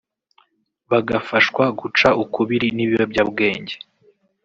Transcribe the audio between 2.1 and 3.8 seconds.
ukubiri n’ibiyobyabwenge